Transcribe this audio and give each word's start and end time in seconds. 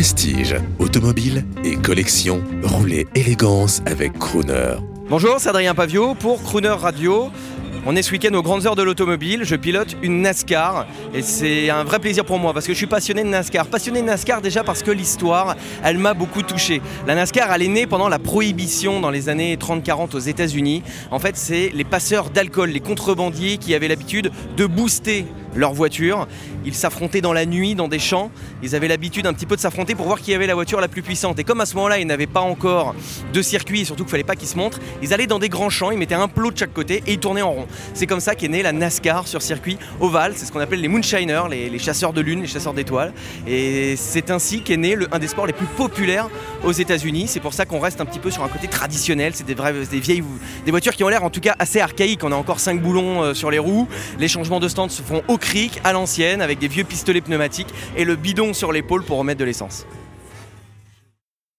Prestige, 0.00 0.56
automobile 0.78 1.44
et 1.62 1.76
collection, 1.76 2.42
roulez 2.62 3.06
élégance 3.14 3.82
avec 3.84 4.18
Crooner. 4.18 4.76
Bonjour, 5.10 5.34
c'est 5.38 5.50
Adrien 5.50 5.74
Pavio 5.74 6.14
pour 6.14 6.42
Crooner 6.42 6.68
Radio. 6.70 7.30
On 7.84 7.94
est 7.94 8.00
ce 8.00 8.10
week-end 8.12 8.32
aux 8.32 8.42
grandes 8.42 8.66
heures 8.66 8.76
de 8.76 8.82
l'automobile. 8.82 9.44
Je 9.44 9.56
pilote 9.56 9.98
une 10.02 10.22
NASCAR 10.22 10.86
et 11.12 11.20
c'est 11.20 11.68
un 11.68 11.84
vrai 11.84 11.98
plaisir 11.98 12.24
pour 12.24 12.38
moi 12.38 12.54
parce 12.54 12.66
que 12.66 12.72
je 12.72 12.78
suis 12.78 12.86
passionné 12.86 13.24
de 13.24 13.28
NASCAR. 13.28 13.66
Passionné 13.66 14.00
de 14.00 14.06
NASCAR 14.06 14.40
déjà 14.40 14.64
parce 14.64 14.82
que 14.82 14.90
l'histoire, 14.90 15.54
elle 15.84 15.98
m'a 15.98 16.14
beaucoup 16.14 16.40
touché. 16.40 16.80
La 17.06 17.14
NASCAR, 17.14 17.52
elle 17.52 17.62
est 17.62 17.68
née 17.68 17.86
pendant 17.86 18.08
la 18.08 18.18
prohibition 18.18 19.00
dans 19.00 19.10
les 19.10 19.28
années 19.28 19.54
30-40 19.56 20.16
aux 20.16 20.18
États-Unis. 20.18 20.82
En 21.10 21.18
fait, 21.18 21.36
c'est 21.36 21.72
les 21.74 21.84
passeurs 21.84 22.30
d'alcool, 22.30 22.70
les 22.70 22.80
contrebandiers 22.80 23.58
qui 23.58 23.74
avaient 23.74 23.88
l'habitude 23.88 24.30
de 24.56 24.64
booster 24.64 25.26
leur 25.54 25.72
voiture. 25.72 26.26
Ils 26.64 26.74
s'affrontaient 26.74 27.20
dans 27.20 27.32
la 27.32 27.46
nuit, 27.46 27.74
dans 27.74 27.88
des 27.88 27.98
champs. 27.98 28.30
Ils 28.62 28.74
avaient 28.74 28.88
l'habitude 28.88 29.26
un 29.26 29.32
petit 29.32 29.46
peu 29.46 29.56
de 29.56 29.60
s'affronter 29.60 29.94
pour 29.94 30.06
voir 30.06 30.20
qui 30.20 30.34
avait 30.34 30.46
la 30.46 30.54
voiture 30.54 30.80
la 30.80 30.88
plus 30.88 31.02
puissante. 31.02 31.38
Et 31.38 31.44
comme 31.44 31.60
à 31.60 31.66
ce 31.66 31.74
moment-là, 31.76 31.98
ils 31.98 32.06
n'avaient 32.06 32.26
pas 32.26 32.40
encore 32.40 32.94
de 33.32 33.42
circuit 33.42 33.80
et 33.80 33.84
surtout 33.84 34.04
qu'il 34.04 34.10
fallait 34.10 34.24
pas 34.24 34.36
qu'ils 34.36 34.48
se 34.48 34.56
montrent, 34.56 34.78
ils 35.02 35.14
allaient 35.14 35.26
dans 35.26 35.38
des 35.38 35.48
grands 35.48 35.70
champs, 35.70 35.90
ils 35.90 35.98
mettaient 35.98 36.14
un 36.14 36.28
plot 36.28 36.50
de 36.50 36.58
chaque 36.58 36.72
côté 36.72 37.02
et 37.06 37.12
ils 37.12 37.18
tournaient 37.18 37.42
en 37.42 37.52
rond. 37.52 37.66
C'est 37.94 38.06
comme 38.06 38.20
ça 38.20 38.34
qu'est 38.34 38.48
née 38.48 38.62
la 38.62 38.72
NASCAR 38.72 39.26
sur 39.26 39.42
circuit 39.42 39.78
ovale. 40.00 40.34
C'est 40.36 40.46
ce 40.46 40.52
qu'on 40.52 40.60
appelle 40.60 40.80
les 40.80 40.88
moonshiners, 40.88 41.42
les, 41.50 41.78
chasseurs 41.78 42.12
de 42.12 42.20
lune, 42.20 42.42
les 42.42 42.46
chasseurs 42.46 42.74
d'étoiles. 42.74 43.12
Et 43.46 43.94
c'est 43.96 44.30
ainsi 44.30 44.62
qu'est 44.62 44.76
né 44.76 44.96
un 45.10 45.18
des 45.18 45.28
sports 45.28 45.46
les 45.46 45.52
plus 45.52 45.66
populaires 45.66 46.28
aux 46.64 46.72
États-Unis. 46.72 47.26
C'est 47.28 47.40
pour 47.40 47.54
ça 47.54 47.64
qu'on 47.64 47.80
reste 47.80 48.00
un 48.00 48.04
petit 48.04 48.18
peu 48.18 48.30
sur 48.30 48.44
un 48.44 48.48
côté 48.48 48.68
traditionnel. 48.68 49.32
C'est 49.34 49.46
des, 49.46 49.54
des 49.54 50.00
vieilles 50.00 50.22
des 50.64 50.70
voitures 50.70 50.94
qui 50.94 51.04
ont 51.04 51.08
l'air 51.08 51.24
en 51.24 51.30
tout 51.30 51.40
cas 51.40 51.54
assez 51.58 51.80
archaïques. 51.80 52.22
On 52.24 52.32
a 52.32 52.36
encore 52.36 52.60
5 52.60 52.80
boulons 52.80 53.22
euh, 53.22 53.34
sur 53.34 53.50
les 53.50 53.58
roues. 53.58 53.88
Les 54.18 54.28
changements 54.28 54.60
de 54.60 54.68
stand 54.68 54.90
se 54.90 55.02
font 55.02 55.22
au 55.28 55.38
cric, 55.40 55.80
à 55.82 55.92
l'ancienne, 55.92 56.40
avec 56.40 56.58
des 56.58 56.68
vieux 56.68 56.84
pistolets 56.84 57.20
pneumatiques 57.20 57.74
et 57.96 58.04
le 58.04 58.14
bidon 58.14 58.54
sur 58.54 58.70
l'épaule 58.70 59.02
pour 59.02 59.18
remettre 59.18 59.40
de 59.40 59.44
l'essence. 59.44 59.86